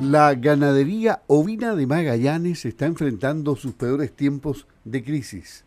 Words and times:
La 0.00 0.34
ganadería 0.34 1.22
ovina 1.26 1.74
de 1.74 1.86
Magallanes 1.86 2.64
está 2.64 2.86
enfrentando 2.86 3.54
sus 3.54 3.74
peores 3.74 4.12
tiempos 4.12 4.66
de 4.84 5.04
crisis. 5.04 5.64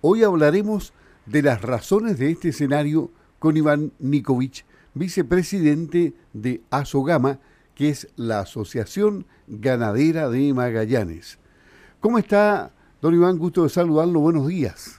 Hoy 0.00 0.24
hablaremos 0.24 0.92
de 1.26 1.42
las 1.42 1.62
razones 1.62 2.18
de 2.18 2.30
este 2.30 2.48
escenario 2.48 3.10
con 3.38 3.56
Iván 3.56 3.92
Nikovich, 3.98 4.64
vicepresidente 4.94 6.14
de 6.32 6.62
Asogama, 6.70 7.38
que 7.74 7.90
es 7.90 8.08
la 8.16 8.40
Asociación 8.40 9.26
Ganadera 9.46 10.30
de 10.30 10.52
Magallanes. 10.54 11.38
¿Cómo 12.00 12.18
está, 12.18 12.72
don 13.02 13.14
Iván? 13.14 13.38
Gusto 13.38 13.62
de 13.64 13.68
saludarlo. 13.68 14.20
Buenos 14.20 14.48
días. 14.48 14.98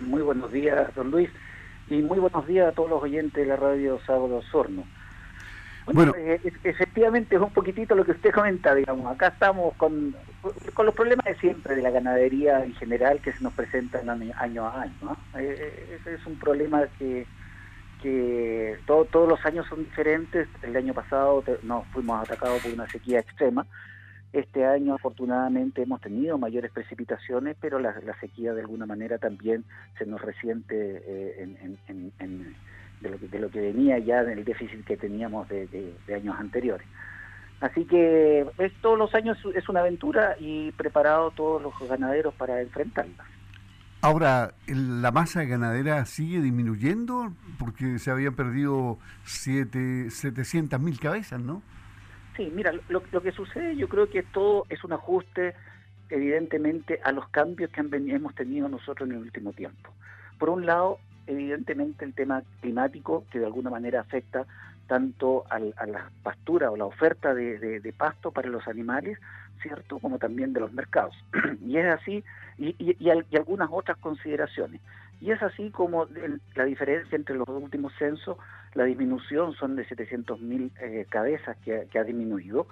Muy 0.00 0.22
buenos 0.22 0.50
días, 0.50 0.92
don 0.94 1.10
Luis, 1.10 1.28
y 1.88 2.02
muy 2.02 2.18
buenos 2.18 2.46
días 2.46 2.68
a 2.68 2.72
todos 2.72 2.90
los 2.90 3.02
oyentes 3.02 3.34
de 3.34 3.46
la 3.46 3.56
radio 3.56 3.98
Sábado 4.06 4.36
Osorno. 4.36 4.84
Bueno, 5.92 6.12
eh, 6.16 6.40
efectivamente 6.64 7.36
es 7.36 7.40
un 7.40 7.52
poquitito 7.52 7.94
lo 7.94 8.04
que 8.04 8.10
usted 8.10 8.32
comenta, 8.32 8.74
digamos. 8.74 9.06
Acá 9.14 9.28
estamos 9.28 9.72
con, 9.76 10.16
con 10.74 10.86
los 10.86 10.94
problemas 10.94 11.24
de 11.26 11.36
siempre 11.36 11.76
de 11.76 11.82
la 11.82 11.90
ganadería 11.90 12.64
en 12.64 12.74
general 12.74 13.20
que 13.20 13.32
se 13.32 13.42
nos 13.42 13.52
presentan 13.52 14.10
año 14.10 14.66
a 14.66 14.82
año. 14.82 15.16
Eh, 15.38 15.56
eh, 15.58 15.98
ese 16.00 16.14
es 16.14 16.26
un 16.26 16.36
problema 16.40 16.82
que, 16.98 17.24
que 18.02 18.78
todos 18.84 19.28
los 19.28 19.44
años 19.46 19.64
son 19.68 19.84
diferentes. 19.84 20.48
El 20.62 20.76
año 20.76 20.92
pasado 20.92 21.44
nos 21.62 21.86
fuimos 21.88 22.20
atacados 22.20 22.62
por 22.62 22.72
una 22.72 22.88
sequía 22.88 23.20
extrema. 23.20 23.64
Este 24.32 24.66
año 24.66 24.94
afortunadamente 24.94 25.82
hemos 25.82 26.00
tenido 26.00 26.36
mayores 26.36 26.70
precipitaciones, 26.70 27.56
pero 27.60 27.78
la, 27.78 27.94
sequía 28.20 28.52
de 28.52 28.60
alguna 28.60 28.84
manera 28.84 29.18
también 29.18 29.64
se 29.98 30.04
nos 30.04 30.20
resiente 30.20 31.42
en, 31.42 31.78
en 32.18 32.56
de 33.00 33.10
lo, 33.10 33.18
que, 33.18 33.28
de 33.28 33.38
lo 33.38 33.50
que 33.50 33.60
venía 33.60 33.98
ya 33.98 34.24
del 34.24 34.44
déficit 34.44 34.84
que 34.84 34.96
teníamos 34.96 35.48
de, 35.48 35.94
años 36.14 36.36
anteriores. 36.38 36.86
Así 37.60 37.84
que 37.84 38.46
todos 38.82 38.98
los 38.98 39.14
años 39.14 39.38
es 39.54 39.68
una 39.68 39.80
aventura 39.80 40.36
y 40.38 40.72
preparado 40.72 41.30
todos 41.30 41.62
los 41.62 41.72
ganaderos 41.88 42.34
para 42.34 42.60
enfrentarla. 42.60 43.24
Ahora, 44.02 44.52
¿la 44.66 45.10
masa 45.10 45.44
ganadera 45.44 46.04
sigue 46.04 46.40
disminuyendo? 46.40 47.32
Porque 47.58 47.98
se 47.98 48.10
habían 48.10 48.34
perdido 48.34 48.98
siete, 49.24 50.10
700 50.10 50.78
mil 50.80 51.00
cabezas, 51.00 51.40
¿no? 51.40 51.62
Sí, 52.36 52.52
mira, 52.54 52.72
lo, 52.88 53.02
que 53.02 53.32
sucede 53.32 53.76
yo 53.76 53.88
creo 53.88 54.10
que 54.10 54.22
todo 54.22 54.66
es 54.68 54.84
un 54.84 54.92
ajuste 54.92 55.54
evidentemente 56.10 57.00
a 57.02 57.10
los 57.12 57.28
cambios 57.30 57.70
que 57.70 57.80
hemos 57.80 58.34
tenido 58.34 58.68
nosotros 58.68 59.08
en 59.08 59.16
el 59.16 59.22
último 59.22 59.52
tiempo. 59.52 59.90
Por 60.38 60.50
un 60.50 60.66
lado, 60.66 60.98
evidentemente 61.26 62.04
el 62.04 62.12
tema 62.14 62.42
climático 62.60 63.24
que 63.30 63.38
de 63.38 63.46
alguna 63.46 63.70
manera 63.70 64.00
afecta 64.00 64.46
tanto 64.86 65.44
a 65.50 65.58
la 65.58 66.10
pastura 66.22 66.70
o 66.70 66.76
la 66.76 66.84
oferta 66.84 67.34
de, 67.34 67.94
pasto 67.96 68.30
para 68.30 68.48
los 68.48 68.68
animales, 68.68 69.18
¿cierto? 69.62 69.98
Como 69.98 70.18
también 70.18 70.52
de 70.52 70.60
los 70.60 70.72
mercados. 70.72 71.16
y 71.66 71.78
es 71.78 71.86
así, 71.86 72.22
y, 72.58 73.08
algunas 73.36 73.68
otras 73.72 73.96
consideraciones. 73.98 74.80
Y 75.20 75.30
es 75.30 75.42
así 75.42 75.70
como 75.70 76.06
la 76.54 76.64
diferencia 76.64 77.16
entre 77.16 77.36
los 77.36 77.48
últimos 77.48 77.92
censos, 77.98 78.36
la 78.74 78.84
disminución 78.84 79.54
son 79.54 79.76
de 79.76 79.86
700.000 79.86 80.70
eh, 80.80 81.06
cabezas 81.08 81.56
que, 81.64 81.98
ha 81.98 82.04
disminuido, 82.04 82.66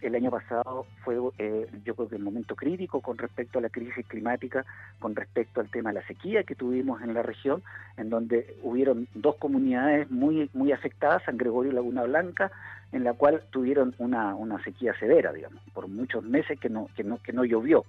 el 0.00 0.14
año 0.16 0.30
pasado 0.30 0.86
fue, 1.04 1.16
eh, 1.38 1.68
yo 1.84 1.94
creo 1.94 2.08
que 2.08 2.16
el 2.16 2.22
momento 2.22 2.56
crítico 2.56 3.00
con 3.00 3.18
respecto 3.18 3.58
a 3.58 3.62
la 3.62 3.68
crisis 3.68 4.04
climática, 4.06 4.64
con 4.98 5.14
respecto 5.14 5.60
al 5.60 5.70
tema 5.70 5.90
de 5.90 6.00
la 6.00 6.06
sequía 6.06 6.42
que 6.42 6.56
tuvimos 6.56 7.02
en 7.02 7.14
la 7.14 7.22
región, 7.22 7.62
en 7.96 8.10
donde 8.10 8.56
hubieron 8.62 9.06
dos 9.14 9.36
comunidades 9.36 10.10
muy, 10.10 10.50
muy 10.54 10.72
afectadas, 10.72 11.22
San 11.24 11.36
Gregorio 11.36 11.70
y 11.70 11.74
Laguna 11.74 12.02
Blanca, 12.02 12.50
en 12.90 13.04
la 13.04 13.12
cual 13.12 13.42
tuvieron 13.50 13.94
una, 13.98 14.34
una 14.34 14.62
sequía 14.64 14.92
severa, 14.98 15.32
digamos, 15.32 15.62
por 15.72 15.86
muchos 15.86 16.24
meses 16.24 16.58
que 16.58 16.68
no, 16.68 16.88
que 16.96 17.04
no, 17.04 17.18
que 17.22 17.32
no 17.32 17.44
llovió. 17.44 17.84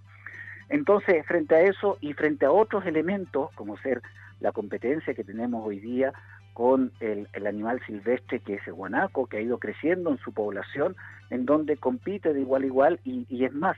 Entonces, 0.70 1.26
frente 1.26 1.56
a 1.56 1.62
eso 1.62 1.98
y 2.02 2.14
frente 2.14 2.46
a 2.46 2.52
otros 2.52 2.86
elementos, 2.86 3.52
como 3.56 3.78
ser 3.78 4.02
la 4.40 4.52
competencia 4.52 5.14
que 5.14 5.24
tenemos 5.24 5.66
hoy 5.66 5.80
día 5.80 6.14
con 6.54 6.92
el, 7.00 7.28
animal 7.46 7.82
silvestre 7.86 8.40
que 8.40 8.56
es 8.56 8.68
el 8.68 8.74
guanaco, 8.74 9.26
que 9.26 9.38
ha 9.38 9.42
ido 9.42 9.58
creciendo 9.58 10.12
en 10.12 10.18
su 10.20 10.32
población, 10.32 10.96
en 11.30 11.46
donde 11.46 11.78
compite 11.78 12.34
de 12.34 12.42
igual 12.42 12.64
a 12.64 12.68
igual 12.68 13.00
y, 13.04 13.44
es 13.44 13.54
más, 13.54 13.76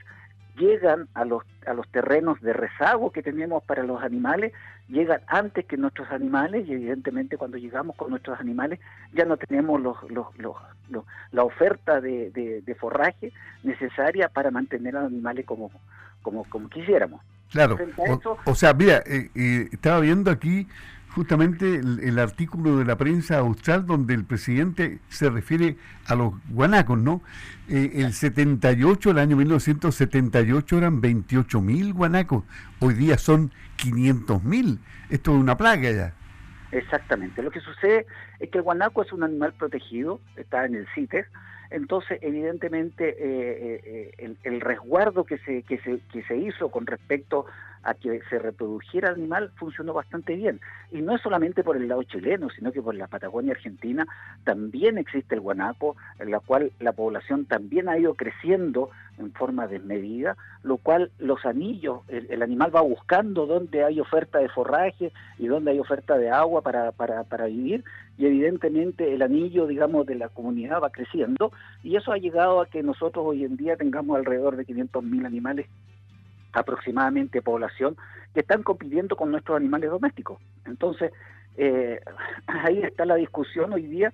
llegan 0.56 1.08
a 1.14 1.24
los, 1.24 1.42
a 1.66 1.74
los 1.74 1.88
terrenos 1.88 2.40
de 2.40 2.52
rezago 2.52 3.10
que 3.10 3.22
tenemos 3.22 3.62
para 3.62 3.82
los 3.82 4.02
animales, 4.02 4.52
llegan 4.88 5.20
antes 5.26 5.64
que 5.66 5.76
nuestros 5.76 6.10
animales 6.10 6.66
y 6.66 6.72
evidentemente 6.72 7.36
cuando 7.36 7.58
llegamos 7.58 7.96
con 7.96 8.10
nuestros 8.10 8.38
animales 8.40 8.80
ya 9.12 9.24
no 9.24 9.36
tenemos 9.36 9.80
los, 9.80 9.96
los, 10.10 10.26
la 11.32 11.44
oferta 11.44 12.00
de, 12.00 12.76
forraje 12.78 13.32
necesaria 13.62 14.28
para 14.28 14.50
mantener 14.50 14.96
a 14.96 15.02
los 15.02 15.12
animales 15.12 15.44
como, 15.46 15.70
como, 16.22 16.44
como 16.44 16.68
quisiéramos. 16.68 17.20
Claro, 17.50 17.78
o, 18.44 18.54
sea, 18.54 18.74
mira, 18.74 19.02
eh, 19.06 19.30
eh, 19.34 19.68
estaba 19.72 20.00
viendo 20.00 20.30
aquí 20.30 20.66
justamente 21.16 21.76
el, 21.76 22.18
artículo 22.18 22.76
de 22.76 22.84
la 22.84 22.98
prensa 22.98 23.38
austral 23.38 23.86
donde 23.86 24.12
el 24.12 24.26
presidente 24.26 24.98
se 25.08 25.30
refiere 25.30 25.78
a 26.06 26.14
los 26.14 26.34
guanacos, 26.50 26.98
¿no? 26.98 27.22
Eh, 27.70 27.92
el 27.94 28.12
78, 28.12 29.12
el 29.12 29.18
año 29.18 29.34
1978 29.38 30.76
eran 30.76 31.00
28 31.00 31.62
mil 31.62 31.94
guanacos, 31.94 32.44
hoy 32.80 32.92
día 32.92 33.16
son 33.16 33.50
500 33.76 34.44
mil. 34.44 34.78
Esto 35.08 35.30
es 35.30 35.38
una 35.38 35.56
plaga 35.56 35.90
ya. 35.90 36.12
Exactamente. 36.70 37.42
Lo 37.42 37.50
que 37.50 37.60
sucede 37.60 38.04
es 38.38 38.50
que 38.50 38.58
el 38.58 38.64
guanaco 38.64 39.00
es 39.00 39.10
un 39.10 39.22
animal 39.22 39.54
protegido, 39.54 40.20
está 40.36 40.66
en 40.66 40.74
el 40.74 40.86
CITES, 40.94 41.24
entonces 41.70 42.18
evidentemente 42.20 43.08
eh, 43.08 43.80
eh, 43.84 44.14
el, 44.18 44.36
el, 44.44 44.60
resguardo 44.60 45.24
que 45.24 45.38
se, 45.38 45.62
que, 45.62 45.78
se, 45.78 45.98
que 46.12 46.22
se 46.24 46.36
hizo 46.36 46.70
con 46.70 46.86
respecto 46.86 47.46
a 47.86 47.94
que 47.94 48.20
se 48.28 48.38
reprodujera 48.40 49.08
el 49.08 49.14
animal 49.14 49.52
funcionó 49.54 49.94
bastante 49.94 50.34
bien. 50.34 50.60
Y 50.90 51.02
no 51.02 51.14
es 51.14 51.22
solamente 51.22 51.62
por 51.62 51.76
el 51.76 51.86
lado 51.86 52.02
chileno, 52.02 52.48
sino 52.50 52.72
que 52.72 52.82
por 52.82 52.94
la 52.96 53.06
Patagonia 53.06 53.52
Argentina 53.52 54.06
también 54.44 54.98
existe 54.98 55.36
el 55.36 55.40
guanaco, 55.40 55.96
en 56.18 56.32
la 56.32 56.40
cual 56.40 56.72
la 56.80 56.92
población 56.92 57.46
también 57.46 57.88
ha 57.88 57.96
ido 57.96 58.14
creciendo 58.14 58.90
en 59.18 59.32
forma 59.32 59.68
desmedida, 59.68 60.36
lo 60.62 60.78
cual 60.78 61.10
los 61.18 61.46
anillos, 61.46 62.00
el, 62.08 62.42
animal 62.42 62.74
va 62.74 62.80
buscando 62.80 63.46
dónde 63.46 63.84
hay 63.84 64.00
oferta 64.00 64.40
de 64.40 64.48
forraje 64.48 65.12
y 65.38 65.46
dónde 65.46 65.70
hay 65.70 65.78
oferta 65.78 66.18
de 66.18 66.30
agua 66.30 66.62
para, 66.62 66.92
para, 66.92 67.22
para 67.22 67.46
vivir, 67.46 67.84
y 68.18 68.26
evidentemente 68.26 69.14
el 69.14 69.22
anillo, 69.22 69.66
digamos, 69.66 70.06
de 70.06 70.16
la 70.16 70.28
comunidad 70.28 70.82
va 70.82 70.90
creciendo, 70.90 71.52
y 71.82 71.96
eso 71.96 72.12
ha 72.12 72.18
llegado 72.18 72.60
a 72.60 72.66
que 72.66 72.82
nosotros 72.82 73.24
hoy 73.26 73.44
en 73.44 73.56
día 73.56 73.76
tengamos 73.76 74.18
alrededor 74.18 74.56
de 74.56 74.66
500.000 74.66 75.24
animales 75.24 75.66
aproximadamente 76.56 77.42
población 77.42 77.96
que 78.34 78.40
están 78.40 78.62
compitiendo 78.62 79.16
con 79.16 79.30
nuestros 79.30 79.56
animales 79.56 79.90
domésticos. 79.90 80.38
Entonces, 80.64 81.12
eh, 81.56 82.00
ahí 82.46 82.82
está 82.82 83.04
la 83.04 83.16
discusión 83.16 83.72
hoy 83.72 83.86
día, 83.86 84.12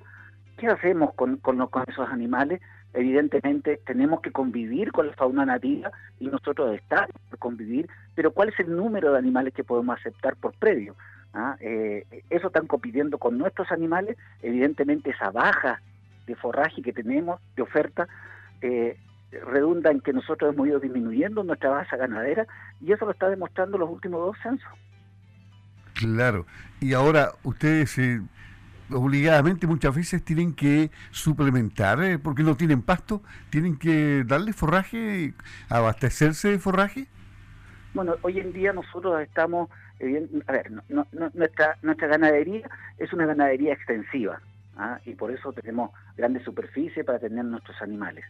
¿qué 0.58 0.68
hacemos 0.68 1.14
con, 1.14 1.40
esos 1.88 2.08
animales? 2.08 2.60
Evidentemente 2.94 3.80
tenemos 3.86 4.20
que 4.20 4.32
convivir 4.32 4.92
con 4.92 5.06
la 5.06 5.14
fauna 5.14 5.46
nativa 5.46 5.90
y 6.20 6.26
nosotros 6.26 6.74
estamos 6.74 7.10
por 7.30 7.38
convivir, 7.38 7.88
pero 8.14 8.32
¿cuál 8.32 8.50
es 8.50 8.60
el 8.60 8.74
número 8.74 9.12
de 9.12 9.18
animales 9.18 9.54
que 9.54 9.64
podemos 9.64 9.98
aceptar 9.98 10.36
por 10.36 10.52
previo? 10.54 10.94
¿Ah? 11.32 11.56
Eh, 11.60 12.04
eso 12.28 12.48
están 12.48 12.66
compitiendo 12.66 13.16
con 13.16 13.38
nuestros 13.38 13.72
animales, 13.72 14.18
evidentemente 14.42 15.10
esa 15.10 15.30
baja 15.30 15.80
de 16.26 16.36
forraje 16.36 16.82
que 16.82 16.92
tenemos, 16.92 17.40
de 17.56 17.62
oferta, 17.62 18.06
eh, 18.60 18.98
redunda 19.40 19.90
en 19.90 20.00
que 20.00 20.12
nosotros 20.12 20.54
hemos 20.54 20.68
ido 20.68 20.80
disminuyendo 20.80 21.42
nuestra 21.42 21.70
base 21.70 21.96
ganadera 21.96 22.46
y 22.80 22.92
eso 22.92 23.04
lo 23.04 23.12
está 23.12 23.28
demostrando 23.28 23.78
los 23.78 23.90
últimos 23.90 24.20
dos 24.20 24.36
censos. 24.42 24.70
Claro, 25.94 26.46
y 26.80 26.94
ahora 26.94 27.32
ustedes 27.42 27.96
eh, 27.98 28.20
obligadamente 28.90 29.66
muchas 29.66 29.94
veces 29.94 30.24
tienen 30.24 30.54
que 30.54 30.90
suplementar, 31.10 32.02
eh, 32.02 32.18
porque 32.18 32.42
no 32.42 32.56
tienen 32.56 32.82
pasto, 32.82 33.22
tienen 33.50 33.78
que 33.78 34.24
darle 34.26 34.52
forraje, 34.52 35.34
abastecerse 35.68 36.48
de 36.48 36.58
forraje. 36.58 37.06
Bueno, 37.94 38.16
hoy 38.22 38.40
en 38.40 38.52
día 38.52 38.72
nosotros 38.72 39.20
estamos, 39.20 39.68
eh, 40.00 40.26
a 40.46 40.52
ver, 40.52 40.72
nuestra, 41.34 41.76
nuestra 41.82 42.08
ganadería 42.08 42.68
es 42.98 43.12
una 43.12 43.26
ganadería 43.26 43.74
extensiva 43.74 44.40
¿ah? 44.76 44.98
y 45.04 45.14
por 45.14 45.30
eso 45.30 45.52
tenemos 45.52 45.90
grandes 46.16 46.42
superficies 46.44 47.04
para 47.04 47.18
tener 47.18 47.44
nuestros 47.44 47.80
animales. 47.82 48.24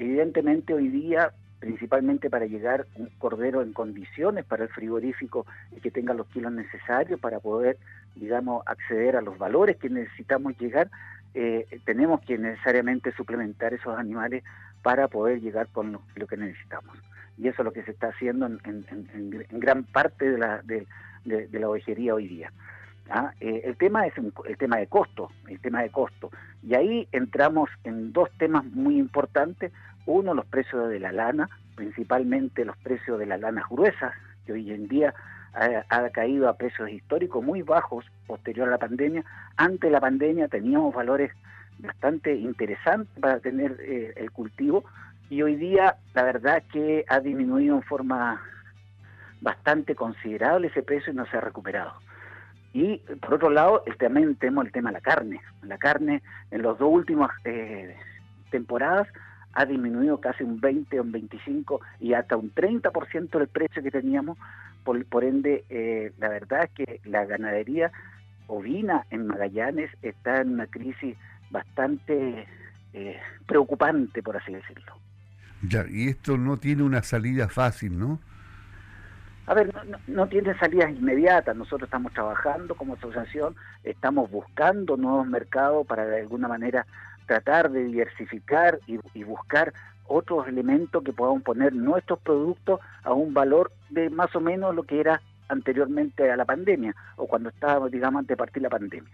Evidentemente 0.00 0.72
hoy 0.72 0.88
día, 0.88 1.30
principalmente 1.58 2.30
para 2.30 2.46
llegar 2.46 2.86
un 2.96 3.10
cordero 3.18 3.60
en 3.60 3.74
condiciones 3.74 4.46
para 4.46 4.62
el 4.62 4.70
frigorífico 4.70 5.44
y 5.76 5.80
que 5.82 5.90
tenga 5.90 6.14
los 6.14 6.26
kilos 6.28 6.52
necesarios 6.52 7.20
para 7.20 7.38
poder, 7.38 7.76
digamos, 8.14 8.62
acceder 8.66 9.14
a 9.14 9.20
los 9.20 9.36
valores 9.36 9.76
que 9.76 9.90
necesitamos 9.90 10.58
llegar, 10.58 10.90
eh, 11.34 11.66
tenemos 11.84 12.22
que 12.22 12.38
necesariamente 12.38 13.12
suplementar 13.12 13.74
esos 13.74 13.98
animales 13.98 14.42
para 14.80 15.06
poder 15.06 15.42
llegar 15.42 15.68
con 15.68 15.92
lo, 15.92 16.26
que 16.26 16.38
necesitamos. 16.38 16.96
Y 17.36 17.48
eso 17.48 17.60
es 17.60 17.64
lo 17.66 17.72
que 17.74 17.82
se 17.82 17.90
está 17.90 18.08
haciendo 18.08 18.46
en, 18.46 19.46
gran 19.50 19.84
parte 19.84 20.30
de 20.30 20.38
la, 20.38 20.62
de, 20.62 20.86
ovejería 21.62 22.14
hoy 22.14 22.26
día. 22.26 22.50
¿ah? 23.10 23.34
Eh, 23.38 23.60
el 23.66 23.76
tema 23.76 24.06
es 24.06 24.14
el 24.16 24.56
tema 24.56 24.78
de 24.78 24.86
costo, 24.86 25.30
el 25.46 25.60
tema 25.60 25.82
de 25.82 25.90
costo. 25.90 26.30
Y 26.62 26.74
ahí 26.74 27.08
entramos 27.12 27.68
en 27.84 28.12
dos 28.14 28.30
temas 28.38 28.64
muy 28.64 28.98
importantes. 28.98 29.72
Uno, 30.06 30.34
los 30.34 30.46
precios 30.46 30.88
de 30.88 31.00
la 31.00 31.12
lana, 31.12 31.48
principalmente 31.74 32.64
los 32.64 32.76
precios 32.78 33.18
de 33.18 33.26
las 33.26 33.40
lanas 33.40 33.64
gruesas, 33.68 34.12
que 34.46 34.52
hoy 34.52 34.70
en 34.72 34.88
día 34.88 35.14
ha, 35.52 36.08
caído 36.10 36.48
a 36.48 36.56
precios 36.56 36.90
históricos 36.90 37.44
muy 37.44 37.62
bajos 37.62 38.04
posterior 38.26 38.68
a 38.68 38.72
la 38.72 38.78
pandemia. 38.78 39.24
Ante 39.56 39.90
la 39.90 40.00
pandemia 40.00 40.48
teníamos 40.48 40.94
valores 40.94 41.32
bastante 41.78 42.34
interesantes 42.34 43.18
para 43.20 43.40
tener 43.40 43.76
eh, 43.80 44.12
el 44.16 44.30
cultivo 44.30 44.84
y 45.28 45.42
hoy 45.42 45.56
día 45.56 45.96
la 46.14 46.24
verdad 46.24 46.62
que 46.72 47.04
ha 47.08 47.20
disminuido 47.20 47.76
en 47.76 47.82
forma 47.82 48.42
bastante 49.40 49.94
considerable 49.94 50.68
ese 50.68 50.82
precio 50.82 51.12
y 51.12 51.16
no 51.16 51.26
se 51.26 51.36
ha 51.36 51.40
recuperado. 51.40 51.94
Y 52.72 52.98
por 53.20 53.34
otro 53.34 53.50
lado, 53.50 53.82
también 53.98 54.36
tenemos 54.36 54.66
el 54.66 54.72
tema 54.72 54.90
de 54.90 54.94
la 54.94 55.00
carne. 55.00 55.40
La 55.62 55.78
carne 55.78 56.22
en 56.50 56.62
las 56.62 56.78
dos 56.78 56.88
últimas 56.92 57.30
eh, 57.44 57.96
temporadas 58.50 59.08
ha 59.52 59.66
disminuido 59.66 60.20
casi 60.20 60.44
un 60.44 60.60
20 60.60 60.98
o 60.98 61.02
un 61.02 61.12
25 61.12 61.80
y 62.00 62.14
hasta 62.14 62.36
un 62.36 62.54
30% 62.54 63.38
del 63.38 63.48
precio 63.48 63.82
que 63.82 63.90
teníamos. 63.90 64.38
Por, 64.84 65.04
por 65.06 65.24
ende, 65.24 65.64
eh, 65.68 66.12
la 66.18 66.28
verdad 66.28 66.64
es 66.64 66.70
que 66.70 67.00
la 67.04 67.24
ganadería 67.26 67.92
ovina 68.46 69.06
en 69.10 69.26
Magallanes 69.26 69.90
está 70.02 70.40
en 70.40 70.54
una 70.54 70.66
crisis 70.66 71.16
bastante 71.50 72.46
eh, 72.92 73.20
preocupante, 73.46 74.22
por 74.22 74.36
así 74.36 74.52
decirlo. 74.52 74.94
Ya, 75.62 75.84
y 75.88 76.08
esto 76.08 76.36
no 76.38 76.56
tiene 76.56 76.82
una 76.82 77.02
salida 77.02 77.48
fácil, 77.48 77.98
¿no? 77.98 78.18
A 79.46 79.54
ver, 79.54 79.74
no, 80.06 80.28
tiene 80.28 80.56
salidas 80.58 80.90
inmediatas. 80.90 81.56
Nosotros 81.56 81.88
estamos 81.88 82.12
trabajando 82.12 82.76
como 82.76 82.94
asociación, 82.94 83.56
estamos 83.82 84.30
buscando 84.30 84.96
nuevos 84.96 85.26
mercados 85.26 85.86
para 85.86 86.06
de 86.06 86.20
alguna 86.20 86.46
manera 86.46 86.86
tratar 87.30 87.70
de 87.70 87.84
diversificar 87.84 88.80
y, 88.88 89.22
buscar 89.22 89.72
otros 90.08 90.48
elementos 90.48 91.04
que 91.04 91.12
podamos 91.12 91.44
poner 91.44 91.72
nuestros 91.72 92.18
productos 92.18 92.80
a 93.04 93.12
un 93.12 93.32
valor 93.32 93.70
de 93.88 94.10
más 94.10 94.34
o 94.34 94.40
menos 94.40 94.74
lo 94.74 94.82
que 94.82 94.98
era 94.98 95.22
anteriormente 95.48 96.28
a 96.28 96.36
la 96.36 96.44
pandemia 96.44 96.92
o 97.14 97.28
cuando 97.28 97.50
estábamos, 97.50 97.92
digamos, 97.92 98.18
antes 98.18 98.30
de 98.30 98.36
partir 98.36 98.62
la 98.64 98.68
pandemia. 98.68 99.12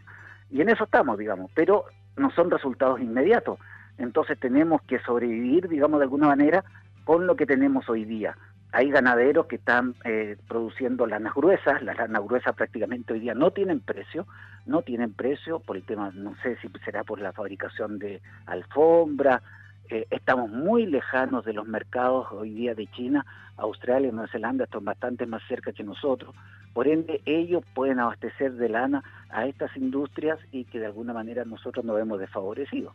Y 0.50 0.62
en 0.62 0.70
eso 0.70 0.84
estamos, 0.84 1.18
digamos, 1.18 1.50
pero 1.54 1.84
no 2.16 2.30
son 2.30 2.50
resultados 2.50 3.02
inmediatos. 3.02 3.58
Entonces 3.98 4.40
tenemos 4.40 4.80
que 4.88 4.98
sobrevivir, 5.00 5.68
digamos, 5.68 6.00
de 6.00 6.04
alguna 6.04 6.28
manera 6.28 6.64
con 7.04 7.26
lo 7.26 7.36
que 7.36 7.44
tenemos 7.44 7.86
hoy 7.90 8.06
día 8.06 8.34
hay 8.76 8.90
ganaderos 8.90 9.46
que 9.46 9.56
están 9.56 9.94
eh, 10.04 10.36
produciendo 10.46 11.06
lanas 11.06 11.32
gruesas, 11.32 11.80
las 11.80 11.96
lanas 11.96 12.22
gruesas 12.22 12.54
prácticamente 12.54 13.14
hoy 13.14 13.20
día 13.20 13.32
no 13.32 13.50
tienen 13.50 13.80
precio, 13.80 14.26
no 14.66 14.82
tienen 14.82 15.14
precio 15.14 15.60
por 15.60 15.78
el 15.78 15.82
tema, 15.84 16.10
no 16.12 16.34
sé 16.42 16.58
si 16.60 16.68
será 16.84 17.02
por 17.02 17.18
la 17.18 17.32
fabricación 17.32 17.98
de 17.98 18.20
alfombra, 18.44 19.40
eh, 19.88 20.06
estamos 20.10 20.50
muy 20.50 20.84
lejanos 20.84 21.46
de 21.46 21.54
los 21.54 21.66
mercados 21.66 22.26
hoy 22.32 22.50
día 22.50 22.74
de 22.74 22.86
China, 22.88 23.24
Australia, 23.56 24.12
Nueva 24.12 24.28
Zelanda 24.28 24.64
están 24.64 24.84
bastante 24.84 25.24
más 25.24 25.40
cerca 25.48 25.72
que 25.72 25.82
nosotros, 25.82 26.34
por 26.74 26.86
ende 26.86 27.22
ellos 27.24 27.64
pueden 27.74 27.98
abastecer 27.98 28.52
de 28.52 28.68
lana 28.68 29.02
a 29.30 29.46
estas 29.46 29.74
industrias 29.78 30.38
y 30.52 30.64
que 30.64 30.80
de 30.80 30.86
alguna 30.86 31.14
manera 31.14 31.46
nosotros 31.46 31.82
nos 31.82 31.96
vemos 31.96 32.20
desfavorecidos. 32.20 32.92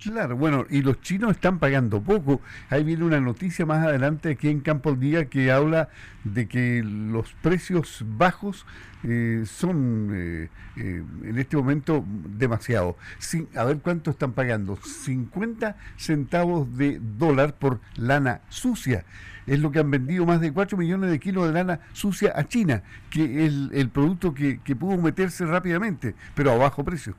Claro, 0.00 0.36
bueno, 0.36 0.64
y 0.70 0.82
los 0.82 1.00
chinos 1.00 1.32
están 1.32 1.58
pagando 1.58 2.00
poco. 2.00 2.40
Ahí 2.70 2.84
viene 2.84 3.02
una 3.02 3.20
noticia 3.20 3.66
más 3.66 3.84
adelante 3.84 4.30
aquí 4.30 4.48
en 4.48 4.60
Campo 4.60 4.94
Día 4.94 5.24
que 5.24 5.50
habla 5.50 5.88
de 6.22 6.46
que 6.46 6.84
los 6.84 7.32
precios 7.42 8.04
bajos 8.06 8.64
eh, 9.02 9.42
son 9.44 10.10
eh, 10.14 10.50
eh, 10.76 11.02
en 11.24 11.38
este 11.38 11.56
momento 11.56 12.04
demasiado. 12.06 12.96
a 13.56 13.64
ver 13.64 13.78
cuánto 13.78 14.12
están 14.12 14.34
pagando. 14.34 14.76
50 14.76 15.76
centavos 15.96 16.76
de 16.78 17.00
dólar 17.18 17.56
por 17.56 17.80
lana 17.96 18.42
sucia. 18.50 19.04
Es 19.48 19.58
lo 19.58 19.72
que 19.72 19.80
han 19.80 19.90
vendido 19.90 20.24
más 20.24 20.40
de 20.40 20.52
4 20.52 20.78
millones 20.78 21.10
de 21.10 21.18
kilos 21.18 21.48
de 21.48 21.54
lana 21.54 21.80
sucia 21.92 22.32
a 22.36 22.46
China, 22.46 22.84
que 23.10 23.46
es 23.46 23.52
el, 23.72 23.90
producto 23.90 24.32
que 24.32 24.76
pudo 24.78 24.96
meterse 24.96 25.44
rápidamente, 25.44 26.14
pero 26.36 26.52
a 26.52 26.56
bajo 26.56 26.84
precio 26.84 27.16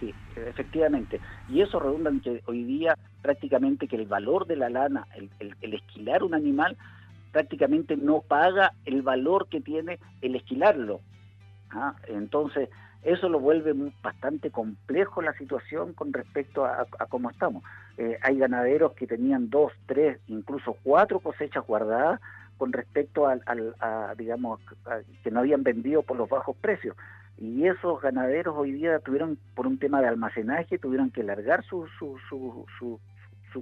sí, 0.00 0.14
efectivamente. 0.36 1.20
Y 1.48 1.60
eso 1.60 1.78
redunda 1.80 2.10
en 2.10 2.20
que 2.20 2.42
hoy 2.46 2.64
día 2.64 2.96
prácticamente 3.22 3.88
que 3.88 3.96
el 3.96 4.06
valor 4.06 4.46
de 4.46 4.56
la 4.56 4.70
lana, 4.70 5.06
el, 5.14 5.74
esquilar 5.74 6.22
un 6.22 6.34
animal, 6.34 6.76
prácticamente 7.32 7.96
no 7.96 8.20
paga 8.20 8.72
el 8.84 9.02
valor 9.02 9.48
que 9.48 9.60
tiene 9.60 9.98
el 10.22 10.36
esquilarlo. 10.36 11.00
¿ah? 11.70 11.96
Entonces, 12.08 12.68
eso 13.02 13.28
lo 13.28 13.40
vuelve 13.40 13.74
bastante 14.02 14.50
complejo 14.50 15.22
la 15.22 15.32
situación 15.34 15.92
con 15.92 16.12
respecto 16.12 16.64
a, 16.64 16.86
cómo 17.08 17.30
estamos. 17.30 17.62
Eh, 17.98 18.18
hay 18.22 18.38
ganaderos 18.38 18.92
que 18.92 19.06
tenían 19.06 19.48
dos, 19.48 19.72
tres, 19.86 20.18
incluso 20.28 20.76
cuatro 20.82 21.20
cosechas 21.20 21.66
guardadas 21.66 22.20
con 22.58 22.72
respecto 22.72 23.26
al, 23.26 23.42
a, 23.80 24.14
digamos, 24.16 24.60
que 25.22 25.30
no 25.30 25.40
habían 25.40 25.62
vendido 25.62 26.02
por 26.02 26.16
los 26.16 26.28
bajos 26.28 26.56
precios 26.56 26.96
y 27.38 27.66
esos 27.66 28.00
ganaderos 28.00 28.56
hoy 28.56 28.72
día 28.72 28.98
tuvieron, 29.00 29.38
por 29.54 29.66
un 29.66 29.78
tema 29.78 30.00
de 30.00 30.08
almacenaje, 30.08 30.78
tuvieron 30.78 31.10
que 31.10 31.22
largar 31.22 31.64
sus 31.64 31.90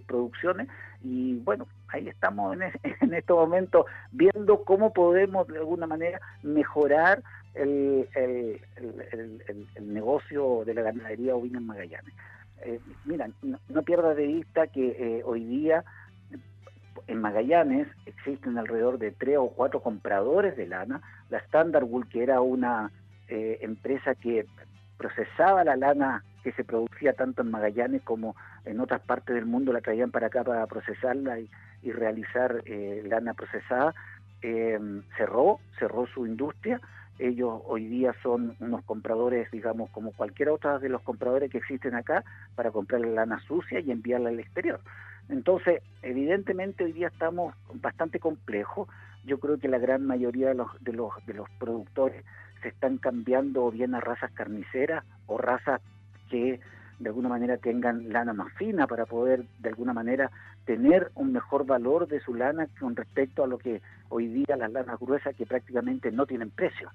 producciones 0.06 0.68
y 1.02 1.38
bueno, 1.38 1.68
ahí 1.88 2.08
estamos 2.08 2.56
en, 2.56 2.62
en 3.00 3.14
estos 3.14 3.36
momentos 3.36 3.86
viendo 4.10 4.64
cómo 4.64 4.92
podemos 4.92 5.46
de 5.46 5.58
alguna 5.58 5.86
manera 5.86 6.20
mejorar 6.42 7.22
el, 7.54 8.08
el, 8.14 9.92
negocio 9.92 10.64
de 10.64 10.74
la 10.74 10.82
ganadería 10.82 11.36
ovina 11.36 11.58
en 11.58 11.66
Magallanes. 11.66 12.14
Eh, 12.62 12.80
mira, 13.04 13.28
no, 13.42 13.82
pierdas 13.82 14.16
de 14.16 14.26
vista 14.26 14.66
que 14.66 14.88
eh, 14.98 15.22
hoy 15.24 15.44
día 15.44 15.84
en 17.06 17.20
Magallanes 17.20 17.86
existen 18.06 18.58
alrededor 18.58 18.98
de 18.98 19.12
tres 19.12 19.36
o 19.38 19.48
cuatro 19.48 19.80
compradores 19.80 20.56
de 20.56 20.66
lana. 20.66 21.02
La 21.30 21.38
Standard 21.38 21.84
Wool, 21.84 22.08
que 22.08 22.22
era 22.22 22.40
una 22.40 22.90
eh, 23.28 23.58
empresa 23.62 24.14
que 24.14 24.46
procesaba 24.96 25.64
la 25.64 25.76
lana 25.76 26.24
que 26.42 26.52
se 26.52 26.64
producía 26.64 27.14
tanto 27.14 27.42
en 27.42 27.50
Magallanes 27.50 28.02
como 28.02 28.36
en 28.64 28.80
otras 28.80 29.00
partes 29.00 29.34
del 29.34 29.46
mundo, 29.46 29.72
la 29.72 29.80
traían 29.80 30.10
para 30.10 30.26
acá 30.28 30.44
para 30.44 30.66
procesarla 30.66 31.40
y, 31.40 31.48
realizar 31.92 32.62
eh, 32.64 33.02
lana 33.04 33.34
procesada, 33.34 33.94
eh, 34.40 34.78
cerró, 35.18 35.60
cerró 35.78 36.06
su 36.06 36.26
industria. 36.26 36.80
Ellos 37.18 37.60
hoy 37.66 37.86
día 37.86 38.14
son 38.22 38.56
unos 38.58 38.82
compradores, 38.84 39.50
digamos, 39.50 39.90
como 39.90 40.12
cualquier 40.12 40.48
otro 40.48 40.78
de 40.78 40.88
los 40.88 41.02
compradores 41.02 41.50
que 41.50 41.58
existen 41.58 41.94
acá, 41.94 42.24
para 42.54 42.70
comprar 42.70 43.02
la 43.02 43.08
lana 43.08 43.40
sucia 43.46 43.80
y 43.80 43.90
enviarla 43.90 44.30
al 44.30 44.40
exterior. 44.40 44.80
Entonces, 45.28 45.82
evidentemente 46.02 46.84
hoy 46.84 46.92
día 46.92 47.08
estamos 47.08 47.54
bastante 47.74 48.18
complejos. 48.18 48.88
Yo 49.24 49.38
creo 49.38 49.58
que 49.58 49.68
la 49.68 49.78
gran 49.78 50.06
mayoría 50.06 50.48
de 50.48 50.54
los, 50.54 50.68
de 50.82 50.94
los, 50.94 51.12
de 51.26 51.34
los 51.34 51.50
productores 51.58 52.24
se 52.64 52.70
están 52.70 52.96
cambiando 52.96 53.70
bien 53.70 53.94
a 53.94 54.00
razas 54.00 54.32
carniceras 54.32 55.04
o 55.26 55.36
razas 55.36 55.82
que 56.30 56.60
de 56.98 57.08
alguna 57.08 57.28
manera 57.28 57.58
tengan 57.58 58.10
lana 58.10 58.32
más 58.32 58.52
fina 58.54 58.86
para 58.86 59.04
poder 59.04 59.44
de 59.58 59.68
alguna 59.68 59.92
manera 59.92 60.30
tener 60.64 61.12
un 61.14 61.32
mejor 61.32 61.66
valor 61.66 62.08
de 62.08 62.20
su 62.20 62.34
lana 62.34 62.66
con 62.80 62.96
respecto 62.96 63.44
a 63.44 63.46
lo 63.46 63.58
que 63.58 63.82
hoy 64.08 64.28
día 64.28 64.56
las 64.56 64.72
lanas 64.72 64.98
gruesas 64.98 65.36
que 65.36 65.44
prácticamente 65.44 66.10
no 66.10 66.24
tienen 66.24 66.50
precio. 66.50 66.90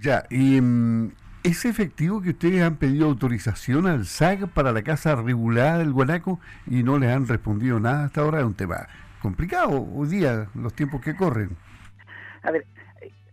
Ya, 0.00 0.24
y 0.30 0.58
mm, 0.58 1.12
¿es 1.42 1.66
efectivo 1.66 2.22
que 2.22 2.30
ustedes 2.30 2.62
han 2.62 2.76
pedido 2.76 3.06
autorización 3.06 3.86
al 3.86 4.06
SAG 4.06 4.48
para 4.48 4.72
la 4.72 4.82
casa 4.82 5.16
regulada 5.16 5.78
del 5.78 5.92
Guanaco 5.92 6.40
y 6.66 6.82
no 6.82 6.98
les 6.98 7.10
han 7.10 7.28
respondido 7.28 7.78
nada 7.78 8.06
hasta 8.06 8.22
ahora? 8.22 8.38
Es 8.38 8.46
un 8.46 8.54
tema 8.54 8.88
complicado 9.20 9.86
hoy 9.94 10.08
día, 10.08 10.48
los 10.54 10.72
tiempos 10.72 11.02
que 11.02 11.14
corren. 11.14 11.50
A 12.42 12.50
ver, 12.50 12.66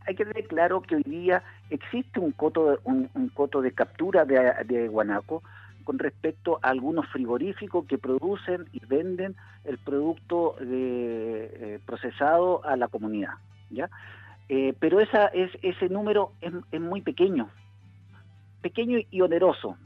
hay 0.05 0.15
que 0.15 0.25
tener 0.25 0.47
claro 0.47 0.81
que 0.81 0.95
hoy 0.95 1.03
día 1.03 1.43
existe 1.69 2.19
un 2.19 2.31
coto, 2.31 2.79
un, 2.83 3.07
coto 3.33 3.61
de 3.61 3.71
captura 3.71 4.25
de, 4.25 4.87
guanaco 4.87 5.43
con 5.83 5.99
respecto 5.99 6.59
a 6.61 6.69
algunos 6.69 7.07
frigoríficos 7.07 7.85
que 7.85 7.97
producen 7.97 8.67
y 8.71 8.85
venden 8.85 9.35
el 9.65 9.77
producto 9.77 10.55
eh, 10.61 11.79
procesado 11.85 12.63
a 12.65 12.75
la 12.75 12.87
comunidad, 12.87 13.33
¿ya? 13.69 13.89
Eh, 14.49 14.73
pero 14.79 14.99
esa 14.99 15.27
es, 15.27 15.51
ese 15.61 15.89
número 15.89 16.33
es, 16.41 16.53
es, 16.71 16.81
muy 16.81 17.01
pequeño, 17.01 17.49
pequeño 18.61 18.99
y 19.09 19.21
oneroso, 19.21 19.77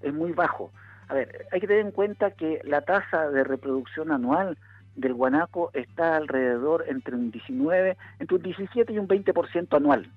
es 0.00 0.14
muy 0.14 0.32
bajo. 0.32 0.70
A 1.08 1.14
ver, 1.14 1.46
hay 1.50 1.60
que 1.60 1.66
tener 1.66 1.84
en 1.84 1.92
cuenta 1.92 2.30
que 2.30 2.60
la 2.64 2.82
tasa 2.82 3.28
de 3.30 3.44
reproducción 3.44 4.12
anual 4.12 4.56
del 4.96 5.14
guanaco 5.14 5.70
está 5.74 6.16
alrededor 6.16 6.84
entre 6.88 7.14
un 7.14 7.30
19, 7.30 7.96
entre 8.18 8.36
un 8.36 8.42
17 8.42 8.92
y 8.92 8.98
un 8.98 9.08
20% 9.08 9.76
anual. 9.76 10.10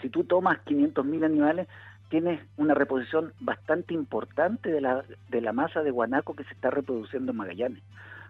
Si 0.00 0.08
tú 0.08 0.24
tomas 0.24 0.58
500.000 0.64 1.24
animales, 1.24 1.68
tienes 2.08 2.40
una 2.56 2.74
reposición 2.74 3.32
bastante 3.40 3.94
importante 3.94 4.70
de 4.70 4.80
la, 4.80 5.04
de 5.28 5.40
la 5.40 5.52
masa 5.52 5.82
de 5.82 5.90
guanaco 5.90 6.34
que 6.34 6.44
se 6.44 6.54
está 6.54 6.70
reproduciendo 6.70 7.32
en 7.32 7.38
Magallanes. 7.38 7.82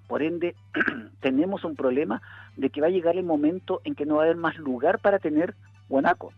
Por 0.06 0.22
ende, 0.22 0.54
tenemos 1.20 1.64
un 1.64 1.76
problema 1.76 2.20
de 2.56 2.70
que 2.70 2.80
va 2.80 2.88
a 2.88 2.90
llegar 2.90 3.16
el 3.16 3.24
momento 3.24 3.80
en 3.84 3.94
que 3.94 4.06
no 4.06 4.16
va 4.16 4.22
a 4.22 4.24
haber 4.24 4.36
más 4.36 4.56
lugar 4.58 4.98
para 4.98 5.18
tener 5.18 5.54
guanaco. 5.88 6.32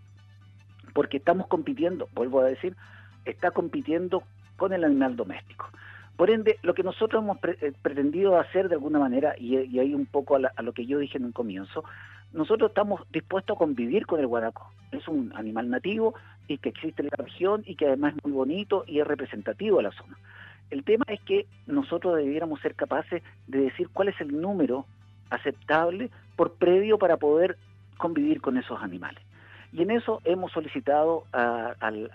porque 0.95 1.17
estamos 1.17 1.47
compitiendo, 1.47 2.09
vuelvo 2.15 2.41
a 2.41 2.45
decir, 2.45 2.77
está 3.25 3.51
compitiendo 3.51 4.23
con 4.57 4.73
el 4.73 4.85
animal 4.85 5.17
doméstico. 5.17 5.71
Por 6.17 6.31
ende, 6.31 6.59
lo 6.63 6.75
que 6.75 6.83
nosotros 6.83 7.23
hemos 7.23 7.39
eh, 7.43 7.73
pretendido 7.83 8.39
hacer 8.39 8.69
de 8.69 8.75
alguna 8.75 8.99
manera, 8.99 9.35
y, 9.39 9.57
ahí 9.79 9.95
un 9.95 10.07
poco 10.07 10.37
a, 10.37 10.63
lo 10.63 10.73
que 10.73 10.87
yo 10.87 10.99
dije 10.99 11.19
en 11.19 11.25
un 11.25 11.33
comienzo, 11.33 11.85
nosotros 12.33 12.71
estamos 12.71 13.03
dispuestos 13.11 13.57
a 13.57 13.59
convivir 13.59 14.07
con 14.07 14.21
el 14.21 14.27
guanaco. 14.27 14.71
Es 14.91 15.09
un 15.09 15.33
animal 15.35 15.69
nativo 15.71 16.15
y 16.49 16.59
que 16.59 16.71
existe 16.71 17.03
en 17.03 17.09
la 17.17 17.25
región 17.25 17.63
y 17.67 17.77
que 17.77 17.87
además 17.87 18.15
es 18.17 18.25
muy 18.25 18.33
bonito 18.33 18.85
y 18.87 19.01
es 19.01 19.07
representativo 19.07 19.79
de 19.79 19.85
la 19.85 19.93
zona. 19.93 20.17
El 20.71 20.85
tema 20.85 21.05
es 21.09 21.21
que 21.23 21.47
nosotros 21.67 22.17
debiéramos 22.17 22.61
ser 22.61 22.75
capaces 22.75 23.23
de 23.47 23.59
decir 23.59 23.89
cuál 23.93 24.09
es 24.09 24.21
el 24.21 24.41
número 24.41 24.87
aceptable 25.29 26.11
por 26.37 26.55
previo 26.55 26.99
para 26.99 27.17
poder 27.17 27.59
convivir 27.99 28.41
con 28.41 28.57
esos 28.57 28.81
animales. 28.83 29.23
Y 29.73 29.83
en 29.83 29.91
eso 29.91 30.21
hemos 30.25 30.53
solicitado 30.53 31.25
al, 31.33 32.11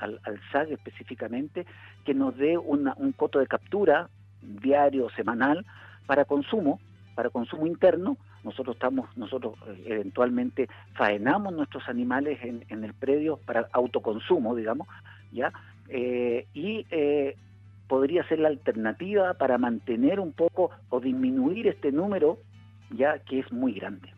SAG 0.52 0.72
específicamente 0.72 1.66
que 2.06 2.14
nos 2.14 2.38
dé 2.38 2.58
un 2.58 3.14
coto 3.16 3.40
de 3.40 3.48
captura 3.48 4.10
diario 4.42 5.10
semanal 5.12 5.66
para 6.06 6.26
consumo, 6.26 6.80
para 7.16 7.30
consumo 7.30 7.66
interno. 7.66 8.18
Nosotros 8.44 8.76
estamos, 8.76 9.10
nosotros 9.18 9.56
eh, 9.68 9.86
eventualmente 9.88 10.70
faenamos 10.94 11.54
nuestros 11.54 11.90
animales 11.90 12.40
en, 12.44 12.84
el 12.84 12.94
predio 12.94 13.38
para 13.38 13.68
autoconsumo, 13.74 14.56
digamos, 14.56 14.88
ya, 15.32 15.52
eh, 15.90 16.48
y 16.54 16.86
eh, 16.92 17.36
podría 17.88 18.26
ser 18.28 18.40
la 18.40 18.50
alternativa 18.50 19.34
para 19.34 19.58
mantener 19.58 20.20
un 20.20 20.32
poco 20.32 20.70
o 20.90 21.00
disminuir 21.00 21.68
este 21.68 21.92
número 21.92 22.38
ya 22.92 23.20
que 23.20 23.40
es 23.40 23.52
muy 23.52 23.74
grande. 23.74 24.14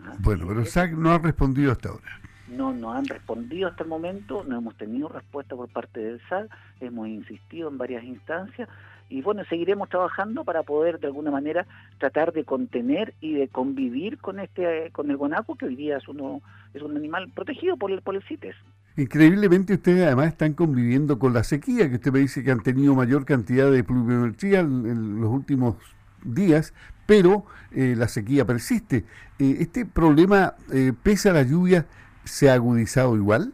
¿Ah? 0.00 0.14
Bueno, 0.20 0.46
pero 0.48 0.64
SAC 0.64 0.92
no 0.92 1.10
ha 1.10 1.18
respondido 1.18 1.72
hasta 1.72 1.90
ahora 1.90 2.08
no 2.50 2.72
nos 2.72 2.96
han 2.96 3.06
respondido 3.06 3.68
hasta 3.68 3.82
el 3.82 3.88
momento, 3.88 4.44
no 4.44 4.58
hemos 4.58 4.76
tenido 4.76 5.08
respuesta 5.08 5.54
por 5.56 5.68
parte 5.68 6.00
del 6.00 6.20
SAL, 6.28 6.48
hemos 6.80 7.08
insistido 7.08 7.68
en 7.68 7.78
varias 7.78 8.04
instancias 8.04 8.68
y 9.10 9.22
bueno, 9.22 9.42
seguiremos 9.48 9.88
trabajando 9.88 10.44
para 10.44 10.62
poder 10.62 11.00
de 11.00 11.06
alguna 11.06 11.30
manera 11.30 11.66
tratar 11.98 12.32
de 12.32 12.44
contener 12.44 13.14
y 13.20 13.34
de 13.34 13.48
convivir 13.48 14.18
con 14.18 14.38
este 14.38 14.90
con 14.92 15.10
el 15.10 15.16
guanaco 15.16 15.54
que 15.56 15.66
hoy 15.66 15.76
día 15.76 15.96
es 15.96 16.08
uno 16.08 16.42
es 16.74 16.82
un 16.82 16.96
animal 16.96 17.30
protegido 17.34 17.76
por 17.76 17.90
el 17.90 18.02
por 18.02 18.22
CITES. 18.22 18.56
Increíblemente 18.96 19.74
ustedes 19.74 20.06
además 20.06 20.28
están 20.28 20.54
conviviendo 20.54 21.18
con 21.18 21.32
la 21.32 21.44
sequía, 21.44 21.88
que 21.88 21.94
usted 21.94 22.12
me 22.12 22.18
dice 22.18 22.42
que 22.42 22.50
han 22.50 22.62
tenido 22.62 22.94
mayor 22.94 23.24
cantidad 23.24 23.70
de 23.70 23.84
pluviometría 23.84 24.60
en 24.60 25.20
los 25.20 25.30
últimos 25.30 25.76
días, 26.24 26.74
pero 27.06 27.44
eh, 27.70 27.94
la 27.96 28.08
sequía 28.08 28.44
persiste. 28.44 29.04
Eh, 29.38 29.58
este 29.60 29.86
problema, 29.86 30.54
eh, 30.72 30.92
pese 31.00 31.30
a 31.30 31.32
la 31.32 31.42
lluvia, 31.42 31.86
se 32.28 32.50
ha 32.50 32.54
agudizado 32.54 33.16
igual? 33.16 33.52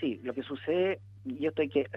Sí, 0.00 0.20
lo 0.22 0.32
que 0.34 0.42
sucede, 0.42 1.00
y 1.24 1.46
esto 1.46 1.62
que, 1.72 1.88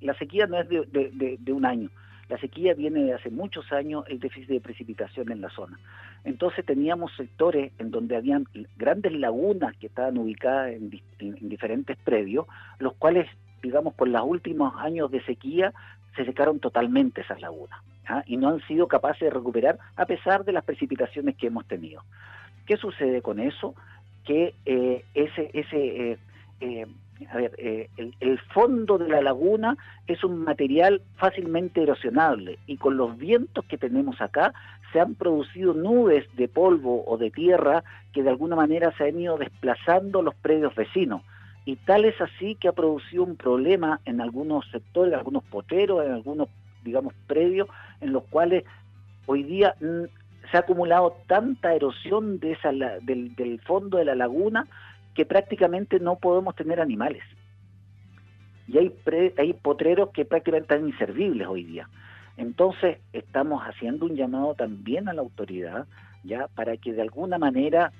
la 0.00 0.14
sequía 0.14 0.46
no 0.46 0.60
es 0.60 0.68
de, 0.68 1.52
un 1.52 1.64
año, 1.64 1.90
la 2.28 2.38
sequía 2.38 2.74
viene 2.74 3.04
de 3.04 3.14
hace 3.14 3.30
muchos 3.30 3.70
años 3.72 4.04
el 4.08 4.18
déficit 4.18 4.48
de 4.48 4.60
precipitación 4.60 5.30
en 5.30 5.40
la 5.40 5.50
zona. 5.50 5.78
Entonces 6.24 6.64
teníamos 6.64 7.14
sectores 7.16 7.72
en 7.78 7.90
donde 7.90 8.16
habían 8.16 8.46
grandes 8.76 9.12
lagunas 9.12 9.76
que 9.76 9.88
estaban 9.88 10.16
ubicadas 10.16 10.72
en, 10.72 10.90
diferentes 11.48 11.96
predios, 11.98 12.46
los 12.78 12.94
cuales, 12.94 13.28
digamos, 13.62 13.94
por 13.94 14.08
los 14.08 14.22
últimos 14.24 14.74
años 14.78 15.10
de 15.10 15.22
sequía 15.24 15.72
se 16.16 16.24
secaron 16.24 16.60
totalmente 16.60 17.20
esas 17.20 17.40
lagunas 17.40 17.78
¿ah? 18.08 18.22
y 18.26 18.36
no 18.36 18.48
han 18.48 18.60
sido 18.66 18.88
capaces 18.88 19.20
de 19.20 19.30
recuperar 19.30 19.78
a 19.96 20.06
pesar 20.06 20.44
de 20.44 20.52
las 20.52 20.64
precipitaciones 20.64 21.36
que 21.36 21.48
hemos 21.48 21.66
tenido. 21.66 22.02
¿Qué 22.66 22.76
sucede 22.78 23.20
con 23.20 23.40
eso? 23.40 23.74
Que 24.24 24.54
eh, 24.64 25.04
ese, 25.14 25.50
ese 25.52 26.12
eh, 26.12 26.18
eh, 26.60 26.86
a 27.30 27.36
ver, 27.36 27.52
el, 27.96 28.14
el, 28.18 28.38
fondo 28.52 28.98
de 28.98 29.08
la 29.08 29.22
laguna 29.22 29.76
es 30.06 30.24
un 30.24 30.44
material 30.44 31.00
fácilmente 31.16 31.82
erosionable 31.82 32.58
y 32.66 32.76
con 32.76 32.96
los 32.96 33.16
vientos 33.16 33.64
que 33.66 33.78
tenemos 33.78 34.20
acá 34.20 34.52
se 34.92 35.00
han 35.00 35.14
producido 35.14 35.74
nubes 35.74 36.24
de 36.36 36.48
polvo 36.48 37.04
o 37.06 37.16
de 37.16 37.30
tierra 37.30 37.84
que 38.12 38.22
de 38.22 38.30
alguna 38.30 38.56
manera 38.56 38.92
se 38.96 39.04
han 39.04 39.20
ido 39.20 39.36
desplazando 39.36 40.22
los 40.22 40.34
predios 40.36 40.74
vecinos. 40.74 41.22
Y 41.66 41.76
tal 41.76 42.04
es 42.04 42.20
así 42.20 42.56
que 42.56 42.68
ha 42.68 42.72
producido 42.72 43.24
un 43.24 43.36
problema 43.36 44.00
en 44.04 44.20
algunos 44.20 44.68
sectores, 44.70 45.12
en 45.12 45.18
algunos 45.18 45.44
poteros, 45.44 46.04
en 46.04 46.12
algunos, 46.12 46.48
digamos, 46.84 47.14
predios, 47.26 47.68
en 48.00 48.12
los 48.12 48.24
cuales 48.24 48.64
hoy 49.26 49.42
día 49.42 49.74
se 50.50 50.56
ha 50.56 50.60
acumulado 50.60 51.16
tanta 51.26 51.74
erosión 51.74 52.38
de 52.38 52.52
esa, 52.52 52.72
del, 52.72 53.60
fondo 53.64 53.98
de 53.98 54.04
la 54.04 54.14
laguna 54.14 54.66
que 55.14 55.24
prácticamente 55.24 56.00
no 56.00 56.16
podemos 56.16 56.54
tener 56.54 56.80
animales. 56.80 57.22
Y 58.66 58.78
hay, 58.78 58.94
hay 59.38 59.52
potreros 59.52 60.10
que 60.10 60.24
prácticamente 60.24 60.74
están 60.74 60.88
inservibles 60.88 61.46
hoy 61.46 61.64
día. 61.64 61.88
Entonces 62.36 62.98
estamos 63.12 63.62
haciendo 63.62 64.06
un 64.06 64.16
llamado 64.16 64.54
también 64.54 65.08
a 65.08 65.12
la 65.12 65.22
autoridad 65.22 65.86
ya 66.24 66.48
para 66.48 66.76
que 66.76 66.92
de 66.92 67.02
alguna 67.02 67.38
manera 67.38 67.92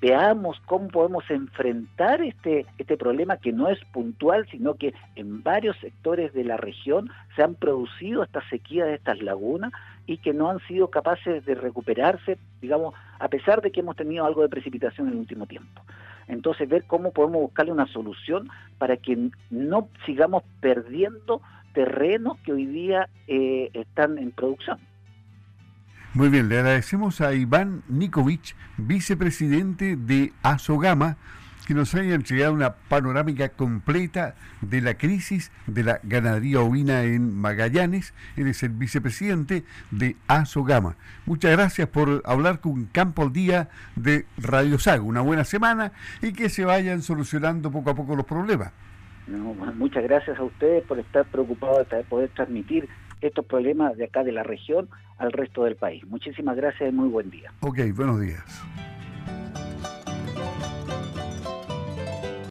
veamos 0.00 0.60
cómo 0.66 0.88
podemos 0.88 1.24
enfrentar 1.30 2.22
este, 2.22 2.66
este 2.78 2.96
problema 2.96 3.36
que 3.36 3.52
no 3.52 3.68
es 3.68 3.78
puntual, 3.92 4.46
sino 4.50 4.74
que 4.74 4.94
en 5.14 5.42
varios 5.42 5.76
sectores 5.78 6.32
de 6.32 6.44
la 6.44 6.56
región 6.56 7.08
se 7.36 7.42
han 7.42 7.54
producido 7.54 8.24
esta 8.24 8.46
sequía 8.48 8.84
de 8.84 8.94
estas 8.94 9.22
lagunas 9.22 9.72
y 10.06 10.18
que 10.18 10.32
no 10.32 10.50
han 10.50 10.58
sido 10.66 10.90
capaces 10.90 11.44
de 11.44 11.54
recuperarse, 11.54 12.38
digamos, 12.60 12.94
a 13.18 13.28
pesar 13.28 13.62
de 13.62 13.70
que 13.70 13.80
hemos 13.80 13.96
tenido 13.96 14.24
algo 14.24 14.42
de 14.42 14.48
precipitación 14.48 15.06
en 15.06 15.14
el 15.14 15.20
último 15.20 15.46
tiempo. 15.46 15.82
Entonces, 16.28 16.68
ver 16.68 16.84
cómo 16.84 17.12
podemos 17.12 17.42
buscarle 17.42 17.72
una 17.72 17.86
solución 17.86 18.48
para 18.78 18.96
que 18.96 19.30
no 19.50 19.88
sigamos 20.06 20.42
perdiendo 20.60 21.42
terrenos 21.72 22.38
que 22.44 22.52
hoy 22.52 22.66
día 22.66 23.08
eh, 23.26 23.70
están 23.74 24.18
en 24.18 24.30
producción. 24.32 24.78
Muy 26.14 26.28
bien, 26.28 26.48
le 26.48 26.58
agradecemos 26.58 27.22
a 27.22 27.32
Iván 27.32 27.82
Nikovic, 27.88 28.54
vicepresidente 28.76 29.96
de 29.96 30.32
Azogama, 30.42 31.16
que 31.66 31.74
nos 31.74 31.94
haya 31.94 32.14
entregado 32.14 32.52
una 32.52 32.74
panorámica 32.74 33.50
completa 33.50 34.34
de 34.60 34.80
la 34.80 34.94
crisis 34.94 35.52
de 35.66 35.84
la 35.84 36.00
ganadería 36.02 36.60
ovina 36.60 37.02
en 37.04 37.34
Magallanes. 37.34 38.14
Él 38.36 38.48
es 38.48 38.62
el 38.62 38.70
vicepresidente 38.70 39.64
de 39.90 40.16
Azogama. 40.26 40.96
Muchas 41.26 41.52
gracias 41.52 41.88
por 41.88 42.22
hablar 42.24 42.60
con 42.60 42.86
Campo 42.86 43.22
al 43.22 43.32
Día 43.32 43.68
de 43.96 44.26
Radio 44.38 44.78
Sago. 44.78 45.06
Una 45.06 45.20
buena 45.20 45.44
semana 45.44 45.92
y 46.20 46.32
que 46.32 46.48
se 46.48 46.64
vayan 46.64 47.02
solucionando 47.02 47.70
poco 47.70 47.90
a 47.90 47.94
poco 47.94 48.16
los 48.16 48.26
problemas. 48.26 48.72
muchas 49.76 50.02
gracias 50.02 50.38
a 50.38 50.42
ustedes 50.42 50.84
por 50.84 50.98
estar 50.98 51.24
preocupados 51.26 51.88
de 51.88 52.02
poder 52.04 52.30
transmitir 52.30 52.88
estos 53.20 53.44
problemas 53.46 53.96
de 53.96 54.04
acá 54.04 54.24
de 54.24 54.32
la 54.32 54.42
región 54.42 54.88
al 55.18 55.32
resto 55.32 55.64
del 55.64 55.76
país. 55.76 56.04
Muchísimas 56.06 56.56
gracias 56.56 56.90
y 56.90 56.92
muy 56.92 57.08
buen 57.08 57.30
día. 57.30 57.52
Ok, 57.60 57.78
buenos 57.94 58.20
días. 58.20 58.62